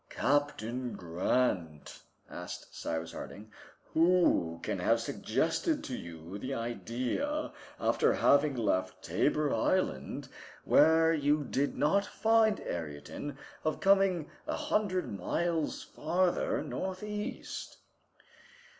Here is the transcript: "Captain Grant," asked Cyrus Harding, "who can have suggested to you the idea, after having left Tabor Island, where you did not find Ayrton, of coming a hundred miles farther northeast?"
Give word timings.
"Captain 0.09 0.93
Grant," 0.93 2.01
asked 2.27 2.75
Cyrus 2.75 3.11
Harding, 3.11 3.51
"who 3.93 4.59
can 4.63 4.79
have 4.79 4.99
suggested 4.99 5.83
to 5.83 5.95
you 5.95 6.39
the 6.39 6.55
idea, 6.55 7.53
after 7.79 8.11
having 8.13 8.55
left 8.55 9.03
Tabor 9.03 9.53
Island, 9.53 10.27
where 10.63 11.13
you 11.13 11.43
did 11.43 11.77
not 11.77 12.03
find 12.03 12.59
Ayrton, 12.61 13.37
of 13.63 13.79
coming 13.79 14.27
a 14.47 14.55
hundred 14.57 15.15
miles 15.15 15.83
farther 15.83 16.63
northeast?" 16.63 17.77